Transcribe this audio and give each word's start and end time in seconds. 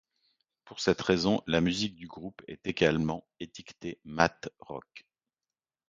Pour 0.65 0.79
cette 0.79 0.99
raison, 1.03 1.43
la 1.45 1.61
musique 1.61 1.95
du 1.95 2.07
groupe 2.07 2.41
est 2.47 2.65
également 2.65 3.23
étiquetée 3.39 3.99
math 4.03 4.49
rock. 4.59 5.05